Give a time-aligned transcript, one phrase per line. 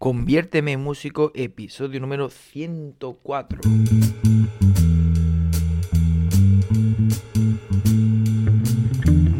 [0.00, 3.60] Conviérteme en músico, episodio número 104.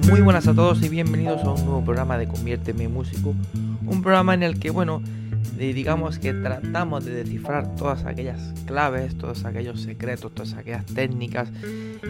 [0.07, 3.35] Muy buenas a todos y bienvenidos a un nuevo programa de Conviérteme en músico.
[3.87, 5.03] Un programa en el que, bueno,
[5.57, 11.51] digamos que tratamos de descifrar todas aquellas claves, todos aquellos secretos, todas aquellas técnicas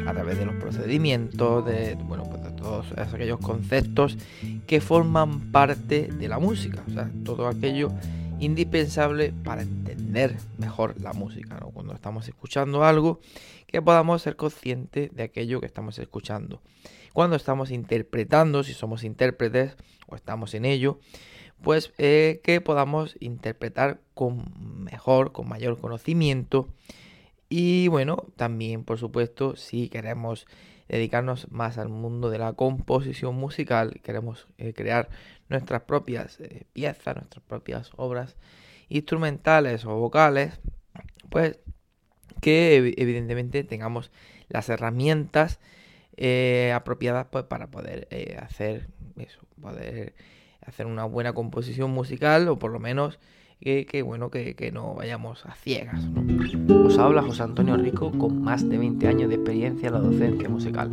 [0.08, 4.18] a través de los procedimientos, de, bueno, pues de todos aquellos conceptos
[4.66, 6.82] que forman parte de la música.
[6.88, 7.92] O sea, todo aquello
[8.40, 11.70] indispensable para entender mejor la música, ¿no?
[11.70, 13.20] Cuando estamos escuchando algo,
[13.66, 16.60] que podamos ser conscientes de aquello que estamos escuchando.
[17.12, 20.98] Cuando estamos interpretando, si somos intérpretes o estamos en ello,
[21.62, 24.44] pues eh, que podamos interpretar con
[24.82, 26.68] mejor, con mayor conocimiento.
[27.48, 30.46] Y bueno, también por supuesto, si queremos
[30.88, 35.08] dedicarnos más al mundo de la composición musical, queremos eh, crear
[35.50, 38.36] nuestras propias eh, piezas, nuestras propias obras
[38.88, 40.60] instrumentales o vocales,
[41.28, 41.58] pues
[42.40, 44.10] que evidentemente tengamos
[44.48, 45.60] las herramientas
[46.16, 48.08] eh, apropiadas pues, para poder
[48.40, 50.14] hacer eso, poder
[50.62, 53.18] hacer una buena composición musical o por lo menos
[53.60, 56.08] que, bueno, que, no vayamos a ciegas.
[56.84, 60.48] Os habla José Antonio Rico con más de 20 años de experiencia en la docencia
[60.48, 60.90] musical.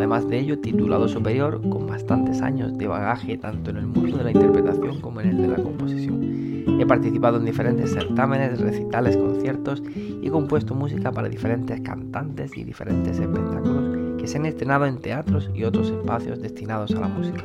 [0.00, 4.24] Además de ello, titulado superior con bastantes años de bagaje tanto en el mundo de
[4.24, 6.80] la interpretación como en el de la composición.
[6.80, 9.82] He participado en diferentes certámenes, recitales, conciertos
[10.22, 15.50] y compuesto música para diferentes cantantes y diferentes espectáculos que se han estrenado en teatros
[15.54, 17.44] y otros espacios destinados a la música.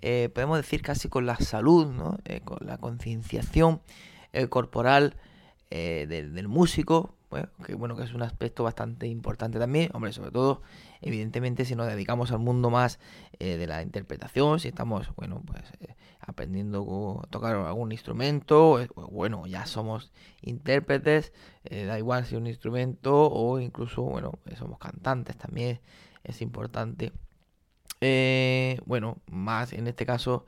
[0.00, 2.18] eh, podemos decir casi con la salud, ¿no?
[2.24, 3.80] Eh, con la concienciación
[4.32, 5.16] eh, corporal
[5.68, 10.30] del, del músico, pues, que bueno, que es un aspecto bastante importante también, hombre, sobre
[10.30, 10.62] todo,
[11.00, 13.00] evidentemente, si nos dedicamos al mundo más
[13.40, 18.88] eh, de la interpretación, si estamos, bueno, pues eh, aprendiendo a tocar algún instrumento, eh,
[19.10, 21.32] bueno, ya somos intérpretes,
[21.68, 25.80] da igual si un instrumento o incluso, bueno, somos cantantes también,
[26.22, 27.12] es importante.
[28.86, 30.46] Bueno, más en este caso,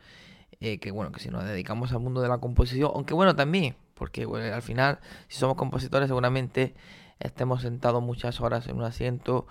[0.61, 4.25] que bueno, que si nos dedicamos al mundo de la composición, aunque bueno, también, porque
[4.25, 6.75] al final, si somos compositores, seguramente
[7.19, 9.47] estemos sentados muchas horas en un asiento,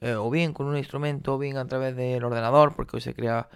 [0.00, 3.14] eh, o bien con un instrumento, o bien a través del ordenador, porque hoy se
[3.14, 3.48] crea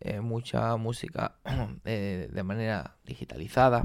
[0.00, 1.36] eh, mucha música
[1.84, 3.84] eh, de manera digitalizada.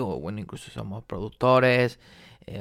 [0.00, 1.98] o bueno, incluso somos productores,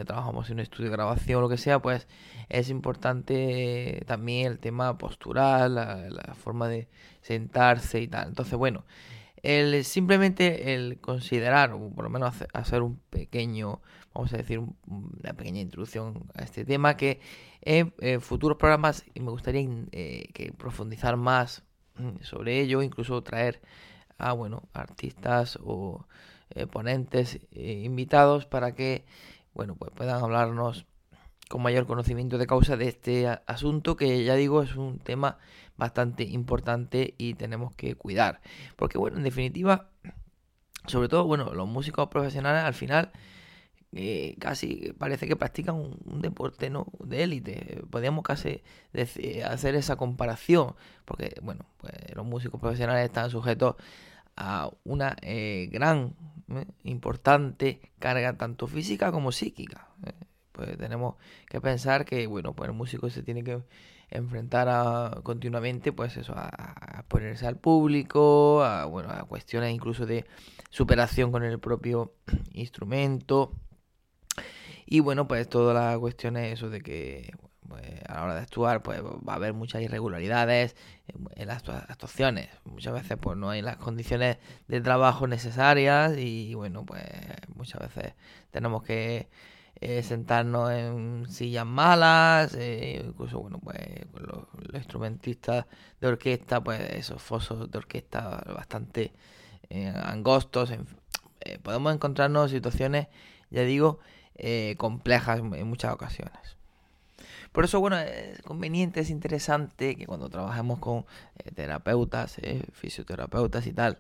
[0.06, 2.08] trabajamos en un estudio de grabación, lo que sea, pues
[2.50, 6.88] es importante también el tema postural, la, forma de
[7.22, 8.30] sentarse y tal.
[8.30, 8.86] Entonces, bueno,
[9.44, 13.82] el, simplemente el considerar, o por lo menos hacer un pequeño,
[14.14, 17.20] vamos a decir, una pequeña introducción a este tema, que
[17.62, 21.64] en, futuros programas me gustaría eh, que profundizar más
[21.96, 23.62] mm, sobre ello, incluso traer
[24.18, 26.08] a bueno artistas o
[26.52, 29.06] eh, ponentes eh, invitados para que
[29.58, 30.86] bueno pues puedan hablarnos
[31.50, 35.40] con mayor conocimiento de causa de este asunto que ya digo es un tema
[35.78, 38.42] bastante importante y tenemos que cuidar.
[38.76, 39.90] Porque bueno, en definitiva,
[40.88, 43.12] sobre todo, bueno, los músicos profesionales al final
[43.94, 46.88] eh, casi parece que practican un, deporte ¿no?
[47.00, 47.82] de élite.
[47.90, 48.62] Podríamos casi
[49.46, 50.76] hacer esa comparación,
[51.06, 53.76] porque bueno, pues los músicos profesionales están sujetos
[54.38, 56.16] a una eh, gran,
[56.50, 59.90] eh, importante carga tanto física como psíquica.
[60.52, 61.16] Pues tenemos
[61.48, 63.62] que pensar que, bueno, pues el músico se tiene que
[64.10, 70.26] enfrentar a, continuamente, pues eso, a, ponerse al público, a, bueno, a cuestiones incluso de
[70.70, 72.14] superación con el propio
[72.54, 73.54] instrumento.
[74.86, 77.32] Y bueno, pues todas las cuestiones, eso de que
[77.68, 80.76] pues, a la hora de actuar, pues va a haber muchas irregularidades
[81.36, 82.50] en las actuaciones.
[82.66, 84.38] Muchas veces, pues no hay las condiciones
[84.68, 87.04] de trabajo necesarias y bueno, pues
[87.56, 88.14] muchas veces
[88.52, 89.30] tenemos que
[89.80, 93.78] eh, sentarnos en sillas malas, eh, incluso, bueno, pues
[94.14, 95.66] los, instrumentistas
[96.02, 99.14] de orquesta, pues esos fosos de orquesta bastante
[99.70, 100.74] eh, angostos.
[101.62, 103.08] podemos encontrarnos situaciones
[103.52, 104.00] ya digo,
[104.78, 106.57] complejas en muchas ocasiones.
[107.58, 111.08] Por eso, bueno, es conveniente, es interesante que cuando trabajemos con
[111.40, 113.98] eh, terapeutas, eh, fisioterapeutas y tal,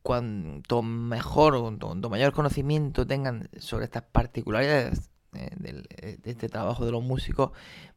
[0.00, 7.50] cuanto mejor, cuanto, mayor conocimiento tengan sobre estas particularidades de este trabajo de los músicos,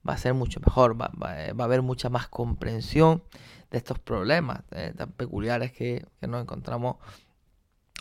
[0.06, 3.24] va a ser mucho mejor, va, a haber mucha más comprensión
[3.72, 4.64] de estos problemas
[4.98, 6.98] tan peculiares que, que nos encontramos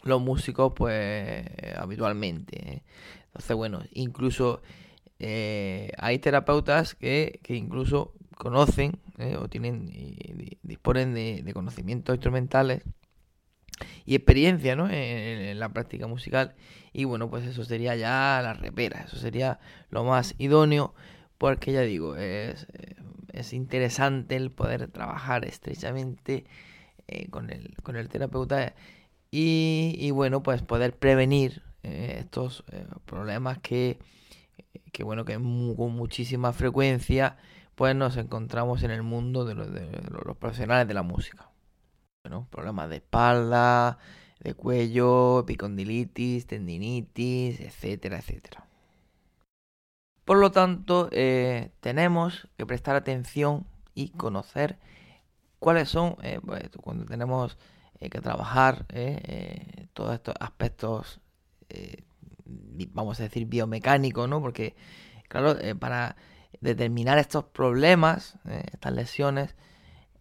[0.02, 1.46] los músicos pues
[1.76, 2.82] habitualmente.
[3.26, 4.62] Entonces, bueno, incluso
[5.18, 9.90] eh, hay terapeutas que, incluso conocen eh, o tienen
[10.62, 12.82] disponen de, conocimientos instrumentales
[14.04, 16.54] y experiencia en, la práctica musical.
[16.92, 19.58] Y bueno pues eso sería ya la repera eso sería
[19.90, 20.94] lo más idóneo
[21.38, 22.66] porque ya digo es,
[23.32, 26.44] es interesante el poder trabajar estrechamente
[27.08, 28.74] eh, con, el, con el terapeuta
[29.30, 32.64] y, bueno, pues poder prevenir eh, estos
[33.04, 33.98] problemas que,
[34.92, 37.36] que, bueno, que con muchísima frecuencia
[37.74, 39.68] pues nos encontramos en el mundo de los,
[40.38, 41.50] profesionales de la música.
[42.24, 43.98] Bueno, problemas de espalda,
[44.40, 48.66] de cuello, epicondilitis, tendinitis, etcétera, etcétera.
[50.24, 54.78] Por lo tanto, eh, tenemos que prestar atención y conocer
[55.58, 57.58] cuáles son, pues, cuando tenemos
[58.00, 59.20] hay que trabajar ¿eh?
[59.24, 61.20] Eh, todos estos aspectos,
[61.68, 62.04] eh,
[62.46, 64.40] vamos a decir, biomecánicos, ¿no?
[64.40, 64.76] Porque,
[65.28, 66.16] claro, para
[66.60, 68.38] determinar estos problemas,
[68.72, 69.54] estas lesiones,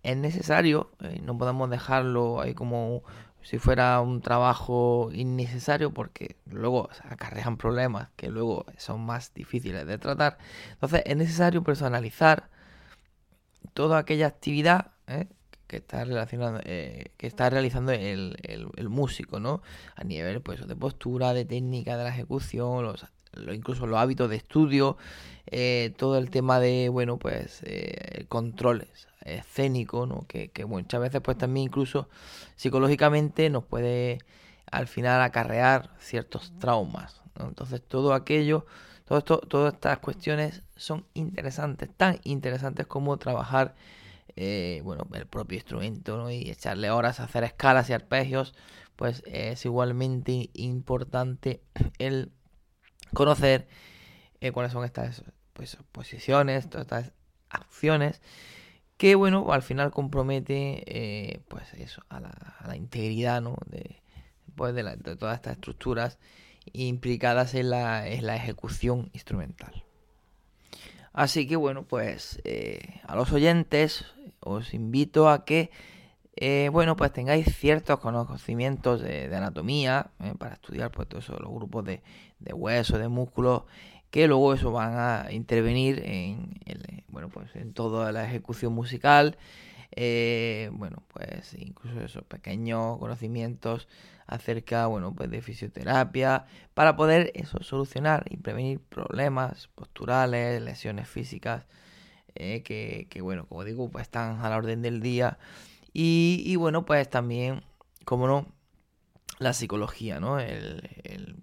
[0.04, 0.92] es necesario,
[1.24, 3.04] no podemos dejarlo ahí como
[3.42, 9.98] si fuera un trabajo innecesario porque luego acarrean problemas que luego son más difíciles de
[10.00, 10.38] tratar.
[10.72, 12.50] Entonces es necesario personalizar
[13.74, 14.92] toda aquella actividad
[15.68, 19.62] que está relacionando eh, que está realizando el, el, músico no
[19.96, 23.06] a nivel pues de postura de técnica de la ejecución los,
[23.54, 24.98] incluso los hábitos de estudio
[25.48, 28.88] eh, todo el tema de bueno pues eh, control
[29.22, 32.10] escénico no que, muchas veces pues también incluso
[32.56, 34.20] psicológicamente nos puede
[34.72, 38.66] al final acarrear ciertos traumas entonces todo aquello
[39.06, 43.76] todo esto todas estas cuestiones son interesantes tan interesantes como trabajar
[44.36, 48.54] eh, bueno, el propio instrumento y echarle horas a hacer escalas y arpegios,
[48.96, 51.62] pues es igualmente importante
[52.00, 52.32] el
[53.14, 53.68] conocer
[54.42, 55.24] eh, cuáles son estas
[55.54, 57.14] pues, posiciones, todas estas
[57.50, 58.22] acciones
[58.98, 63.58] que bueno al final compromete eh, pues eso a la, integridad ¿no?
[63.68, 64.02] de,
[64.56, 64.84] pues, de,
[65.18, 66.18] todas estas estructuras
[66.74, 69.85] implicadas en la, en la ejecución instrumental
[71.16, 72.42] así que bueno pues
[73.08, 74.06] a los oyentes
[74.46, 75.72] os invito a que,
[76.36, 81.84] eh, bueno, pues tengáis ciertos conocimientos de, anatomía eh, para estudiar pues todos los grupos
[81.84, 82.02] de,
[82.40, 83.64] de huesos, de músculos,
[84.12, 86.60] que luego eso van a intervenir en,
[87.10, 89.38] bueno, pues en toda la ejecución musical.
[89.92, 93.88] Eh, bueno, pues incluso esos pequeños conocimientos
[94.28, 101.66] acerca, bueno, pues de fisioterapia para poder eso solucionar y prevenir problemas posturales, lesiones físicas
[102.36, 105.38] eh, que, bueno, como digo, pues están a la orden del día.
[105.94, 107.64] Y, bueno, pues también,
[108.04, 108.48] como no,
[109.40, 110.38] la psicología, ¿no?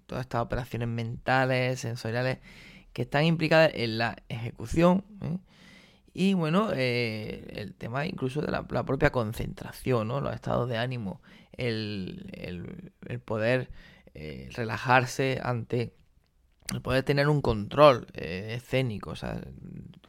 [0.05, 2.39] Todas estas operaciones mentales, sensoriales,
[2.93, 5.03] que están implicadas en la ejecución.
[5.21, 5.39] ¿eh?
[6.13, 10.21] Y bueno, eh, el tema incluso de la, propia concentración, ¿no?
[10.21, 11.21] Los estados de ánimo,
[11.53, 13.69] el, el poder
[14.55, 15.93] relajarse ante
[16.71, 19.41] el poder tener un control eh, escénico, o sea,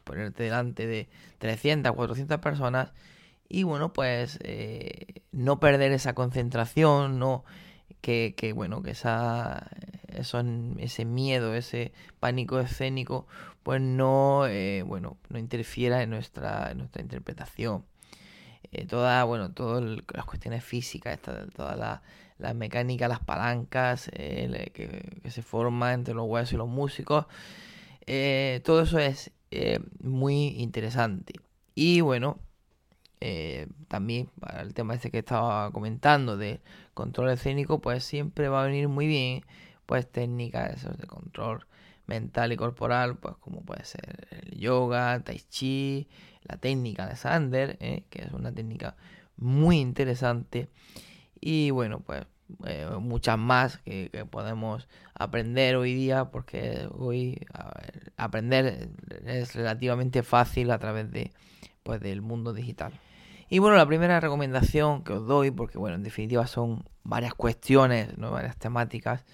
[0.05, 1.09] ponerte delante de
[1.39, 2.93] 300, 400 personas
[3.49, 7.45] y bueno, pues eh, no perder esa concentración, no
[8.05, 9.69] que, que bueno, que esa,
[10.09, 10.43] eso,
[10.79, 13.27] ese miedo, ese pánico escénico,
[13.63, 17.85] pues no, eh, bueno, no interfiera en nuestra, en nuestra interpretación.
[18.89, 19.83] toda, bueno, todas
[20.15, 22.03] las cuestiones físicas, toda la
[22.39, 27.27] la mecánica, las palancas eh, que, se forman entre los huesos y los músicos.
[28.07, 31.35] Eh, todo eso es eh, muy interesante.
[31.75, 32.39] Y bueno,
[33.89, 36.61] también para el tema este que estaba comentando de
[36.95, 39.45] control escénico, pues siempre va a venir muy bien
[39.87, 41.67] pues técnicas de control
[42.07, 46.09] mental y corporal, pues como puede ser el yoga, tai chi,
[46.45, 48.97] la técnica de Sander, que es una técnica
[49.37, 50.69] muy interesante
[51.41, 52.27] y bueno, pues
[52.67, 57.47] eh, muchas más que, podemos aprender hoy día porque hoy
[58.17, 58.91] aprender
[59.27, 61.33] es relativamente fácil a través de
[61.83, 62.93] pues del mundo digital.
[63.49, 68.17] Y bueno, la primera recomendación que os doy, porque bueno, en definitiva son varias cuestiones,
[68.17, 68.31] ¿no?
[68.31, 69.25] varias temáticas,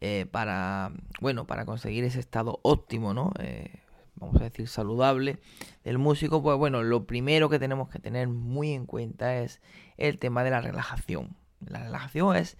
[0.00, 3.32] eh, para, bueno, para conseguir ese estado óptimo, ¿no?
[3.38, 3.82] Eh,
[4.16, 5.38] vamos a decir saludable
[5.84, 9.60] del músico, pues bueno, lo primero que tenemos que tener muy en cuenta es
[9.96, 11.36] el tema de la relajación.
[11.60, 12.56] La relajación es,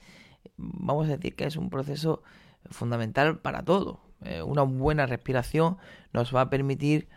[0.56, 2.22] vamos a decir que es un proceso
[2.70, 4.00] fundamental para todo.
[4.24, 5.78] Eh, una buena respiración
[6.12, 7.08] nos va a permitir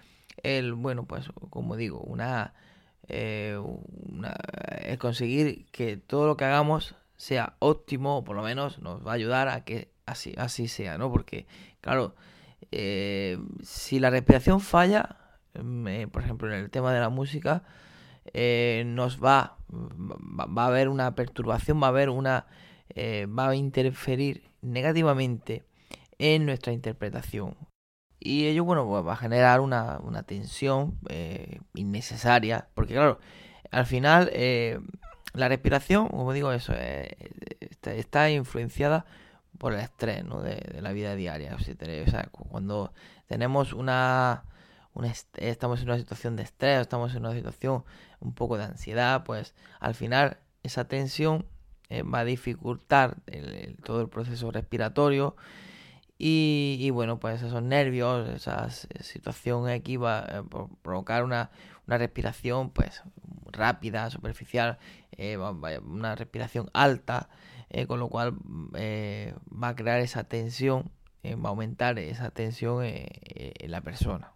[0.44, 2.54] el, bueno, pues como digo, una,
[3.08, 3.58] eh,
[5.00, 9.16] conseguir que todo lo que hagamos sea óptimo o por lo menos nos va a
[9.16, 11.12] ayudar a que así, así sea, ¿no?
[11.12, 11.48] Porque,
[11.82, 12.16] claro,
[12.72, 15.18] eh, si la respiración falla,
[15.54, 17.64] mm, por ejemplo en el tema de la música,
[18.86, 22.48] nos va, va, a haber una perturbación, va a haber una,
[22.98, 25.64] va a interferir negativamente
[26.18, 27.56] en nuestra interpretación.
[28.26, 33.20] Y ello, bueno, va a generar una, tensión eh, innecesaria, porque claro,
[33.70, 34.80] al final eh,
[35.34, 37.16] la respiración, como digo, eso eh,
[37.84, 39.06] está, influenciada
[39.60, 40.42] por el estrés ¿no?
[40.42, 41.56] de, la vida diaria.
[41.56, 41.60] O
[42.10, 42.94] sea, cuando
[43.28, 44.46] tenemos una,
[44.96, 47.84] una, estamos en una situación de estrés, estamos en una situación
[48.22, 51.46] un poco de ansiedad, pues al final esa tensión
[51.92, 53.18] va a dificultar
[53.84, 55.36] todo el proceso respiratorio
[56.18, 60.44] y, bueno, pues esos nervios, esa situación X va a
[60.82, 61.52] provocar una,
[61.88, 63.04] respiración pues
[63.52, 64.80] rápida, superficial,
[65.12, 67.30] eh, una respiración alta,
[67.70, 68.38] eh, con lo cual
[68.76, 70.90] eh, va a crear esa tensión,
[71.24, 74.32] va a aumentar esa tensión en la persona.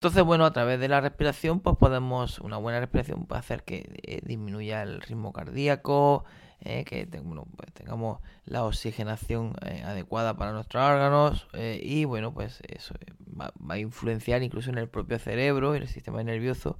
[0.00, 4.22] Entonces, bueno, a través de la respiración, pues podemos, una buena respiración puede hacer que
[4.24, 6.24] disminuya el ritmo cardíaco,
[6.60, 12.62] eh, que pues tengamos la oxigenación eh, adecuada para nuestros órganos eh, y bueno, pues
[12.66, 12.94] eso
[13.38, 16.78] va, a influenciar incluso en el propio cerebro y el sistema nervioso,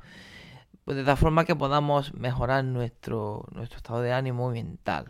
[0.85, 5.07] pues de tal forma que podamos mejorar nuestro, nuestro estado de ánimo mental.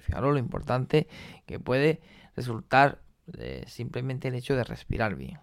[0.00, 1.06] Fijaros lo importante
[1.44, 2.00] que puede
[2.36, 3.02] resultar
[3.66, 5.38] simplemente el hecho de respirar bien.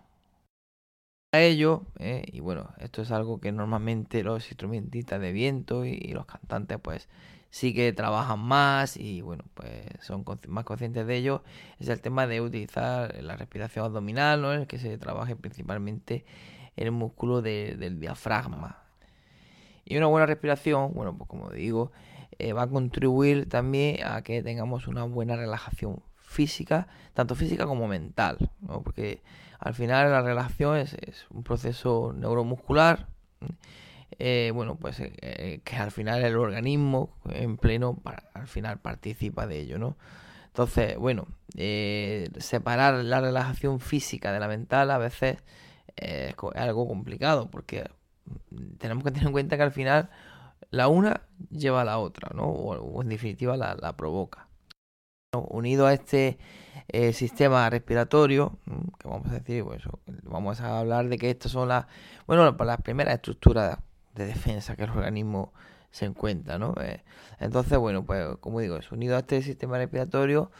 [1.33, 6.25] A ello, y bueno, esto es algo que normalmente los instrumentistas de viento y los
[6.25, 7.07] cantantes pues
[7.49, 9.69] sí que trabajan más y bueno, pues
[10.01, 11.43] son más conscientes de ello,
[11.79, 14.53] es el tema de utilizar la respiración abdominal, ¿no?
[14.53, 16.25] En el que se trabaje principalmente
[16.75, 18.83] el músculo del diafragma.
[19.85, 21.91] Y una buena respiración, bueno, pues como digo,
[22.39, 27.87] eh, va a contribuir también a que tengamos una buena relajación física, tanto física como
[27.87, 28.83] mental, ¿no?
[28.83, 29.21] Porque
[29.59, 33.07] al final la relajación es, es un proceso neuromuscular
[34.11, 38.01] eh, bueno, pues eh, eh, que al final el organismo en pleno
[38.33, 39.97] al final participa de ello, ¿no?
[40.47, 41.27] Entonces, bueno,
[42.39, 45.37] separar la relajación física de la mental a veces
[45.95, 47.87] es algo complicado porque
[48.79, 50.09] tenemos que tener en cuenta que al final
[50.71, 51.21] la una
[51.51, 52.45] lleva a la otra, ¿no?
[52.45, 54.47] O, en definitiva la, provoca.
[55.31, 56.39] Unido a este
[57.13, 58.57] sistema respiratorio,
[58.97, 59.83] que vamos a decir, pues,
[60.23, 61.85] vamos a hablar de que estas son las,
[62.25, 63.77] bueno, las primeras estructuras
[64.17, 65.53] de defensa que el organismo
[65.91, 66.73] se encuentra, ¿no?
[66.81, 67.03] Eh,
[67.39, 70.51] entonces, bueno, pues como digo, es unido a este sistema respiratorio,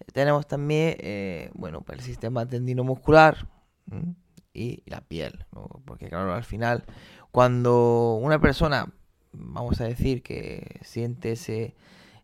[0.00, 3.48] eh, tenemos también, eh, bueno, pues el sistema tendinomuscular
[4.52, 5.68] y la piel, ¿no?
[5.84, 6.84] Porque claro, al final,
[7.30, 8.92] cuando una persona,
[9.32, 11.74] vamos a decir, que siente ese,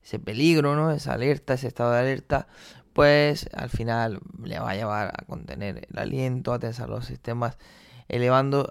[0.02, 0.90] ese peligro, ¿no?
[0.90, 2.48] Esa alerta, ese estado de alerta,
[2.92, 7.56] pues al final le va a llevar a contener el aliento, a tensar los sistemas,
[8.08, 8.68] elevando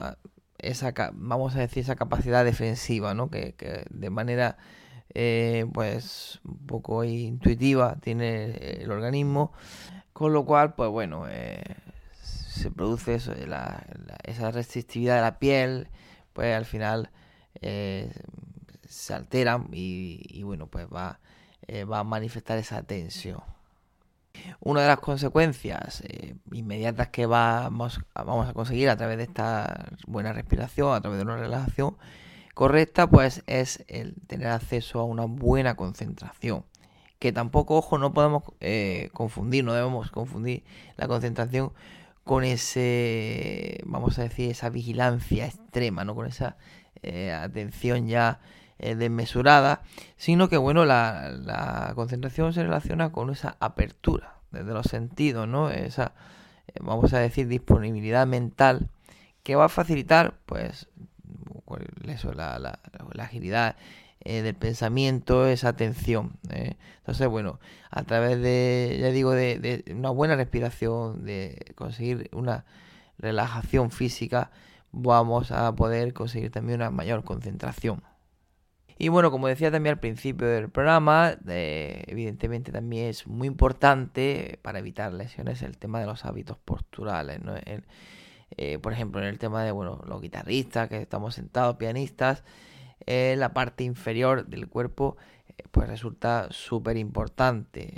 [0.62, 3.30] esa, vamos a decir, esa capacidad defensiva, ¿no?
[3.30, 3.56] Que,
[3.90, 4.58] de manera,
[5.14, 8.52] eh, pues, un poco intuitiva tiene
[8.82, 9.52] el organismo,
[10.14, 11.64] con lo cual, pues bueno, eh,
[12.22, 13.34] se produce eso,
[14.24, 15.88] esa restrictividad de la piel,
[16.34, 17.10] pues al final
[17.62, 18.12] eh,
[18.88, 21.20] se altera y, y, bueno, pues va,
[21.92, 23.42] va a manifestar esa tensión.
[24.60, 30.34] Una de las consecuencias eh, inmediatas que vamos, a conseguir a través de esta buena
[30.34, 31.98] respiración, a través de una relajación
[32.54, 36.66] correcta, pues es el tener acceso a una buena concentración.
[37.20, 40.64] Que tampoco, ojo, no podemos eh, confundir, no debemos confundir
[40.96, 41.74] la concentración
[42.24, 46.16] con ese, vamos a decir, esa vigilancia extrema, ¿no?
[46.16, 46.58] Con esa
[47.02, 48.40] eh, atención ya
[48.80, 49.82] desmesurada,
[50.18, 55.70] sino que, bueno, la, la concentración se relaciona con esa apertura desde los sentidos, ¿no?
[55.70, 56.14] Esa,
[56.68, 58.90] eh, vamos a decir, disponibilidad mental
[59.44, 60.88] que va a facilitar, pues,
[62.08, 62.80] eso, la, la,
[63.24, 63.76] agilidad
[64.22, 66.34] eh, del pensamiento, esa atención.
[66.50, 66.76] ¿eh?
[67.00, 67.60] Entonces, bueno,
[67.90, 72.66] a través de, ya digo, de, de, una buena respiración, de conseguir una
[73.18, 74.52] relajación física,
[74.92, 78.04] vamos a poder conseguir también una mayor concentración.
[79.02, 84.60] Y bueno, como decía también al principio del programa, eh, evidentemente también es muy importante
[84.62, 87.40] para evitar lesiones el tema de los hábitos posturales.
[88.58, 92.44] Eh, por ejemplo, en el tema de bueno, los guitarristas que estamos sentados, pianistas,
[93.06, 95.16] eh, la parte inferior del cuerpo
[95.72, 97.94] pues resulta súper importante.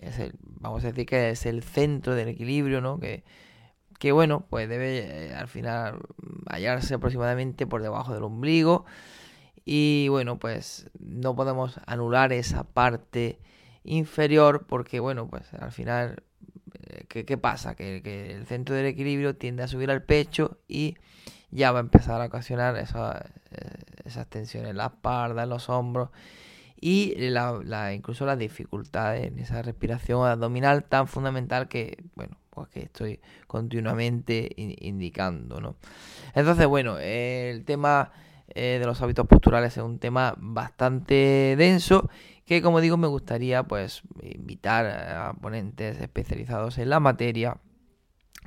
[0.59, 2.99] Vamos a decir que es el centro del equilibrio, ¿no?
[2.99, 3.23] Que,
[3.97, 5.99] que bueno, pues debe al final
[6.47, 8.85] hallarse aproximadamente por debajo del ombligo
[9.65, 13.39] y bueno, pues no podemos anular esa parte
[13.83, 16.23] inferior porque bueno, pues al final,
[16.87, 17.75] eh, ¿qué, pasa?
[17.75, 17.97] Que,
[18.35, 20.97] el centro del equilibrio tiende a subir al pecho y
[21.51, 22.85] ya va a empezar a ocasionar eh,
[24.05, 26.09] esas tensiones en la espalda, en los hombros
[26.81, 32.81] y la, incluso la dificultad en esa respiración abdominal tan fundamental que, bueno, pues que
[32.81, 35.75] estoy continuamente indicando, ¿no?
[36.33, 38.11] Entonces, bueno, el tema
[38.53, 42.09] eh, de los hábitos posturales es un tema bastante denso
[42.45, 47.57] que como digo me gustaría pues invitar a ponentes especializados en la materia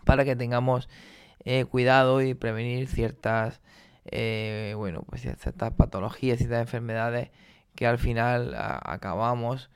[0.04, 0.90] para que tengamos
[1.44, 3.62] eh, cuidado y prevenir ciertas
[4.04, 7.30] eh, bueno pues ciertas patologías ciertas enfermedades
[7.74, 9.70] que al final acabamos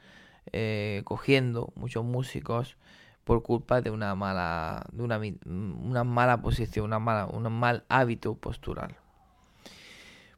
[1.04, 2.76] cogiendo muchos músicos
[3.24, 8.34] por culpa de una mala de una, una mala posición una mala un mal hábito
[8.34, 8.96] postural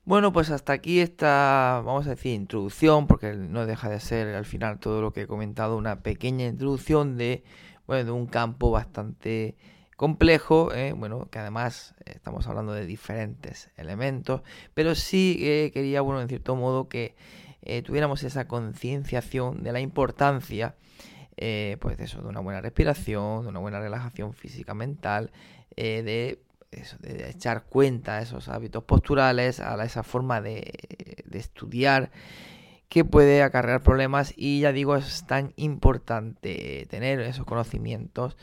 [0.05, 4.45] bueno, pues hasta aquí esta, vamos a decir, introducción, porque no deja de ser al
[4.45, 7.45] final todo lo que he comentado, una pequeña introducción de,
[7.87, 9.57] bueno, de un campo bastante
[9.97, 10.95] complejo, ¿eh?
[10.95, 14.41] bueno, que además estamos hablando de diferentes elementos,
[14.73, 17.15] pero sí eh, quería, bueno, en cierto modo que
[17.61, 20.77] eh, tuviéramos esa concienciación de la importancia,
[21.37, 25.31] pues eso, de una buena respiración, de una buena relajación física mental,
[25.75, 26.39] de
[26.71, 30.73] de echar cuenta a esos hábitos posturales, a esa forma de,
[31.33, 32.11] estudiar
[32.89, 34.33] que puede acarrear problemas.
[34.37, 38.37] Y ya digo es tan importante tener esos conocimientos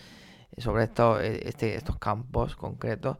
[0.57, 3.17] sobre estos, este, estos campos concretos.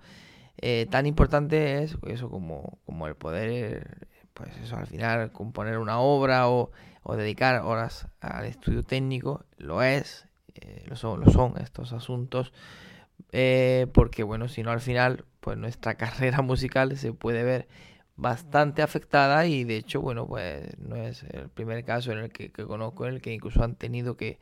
[0.59, 5.99] Eh, tan importante es eso como, como el poder pues eso al final componer una
[5.99, 6.71] obra o,
[7.15, 9.45] dedicar horas al estudio técnico.
[9.57, 12.51] Lo es eh, lo son estos asuntos
[13.31, 17.67] eh, porque bueno, si no al final, pues nuestra carrera musical se puede ver
[18.15, 22.49] bastante afectada y de hecho, bueno, pues no es el primer caso en el que,
[22.51, 24.39] conozco en el que incluso han tenido que,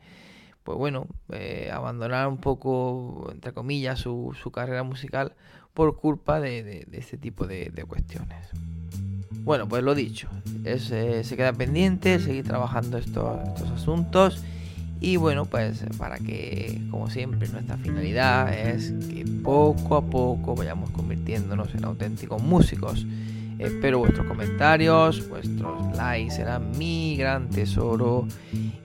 [0.64, 5.34] pues bueno, eh, abandonar un poco, entre comillas, su, su carrera musical
[5.74, 8.48] por culpa de, este tipo de, de, cuestiones.
[9.42, 10.28] Bueno, pues lo dicho,
[10.64, 14.42] es, eh, se queda pendiente seguir trabajando estos, estos asuntos
[15.00, 20.90] y bueno, pues para que, como siempre, nuestra finalidad es que poco a poco vayamos
[20.90, 23.06] convirtiéndonos en auténticos músicos.
[23.58, 28.26] Espero vuestros comentarios, vuestros likes serán mi gran tesoro.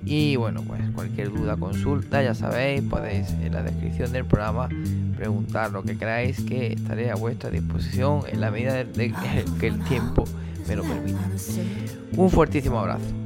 [0.05, 4.69] Y bueno, pues cualquier duda, consulta, ya sabéis, podéis en la descripción del programa
[5.15, 9.13] preguntar lo que queráis, que estaré a vuestra disposición en la medida de
[9.59, 10.25] que el tiempo
[10.67, 11.19] me lo permita.
[12.17, 13.20] Un fuertísimo abrazo.